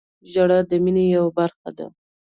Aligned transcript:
•ژړا 0.31 0.59
د 0.69 0.71
مینې 0.83 1.03
یوه 1.15 1.31
برخه 1.37 1.69
ده. 1.77 1.85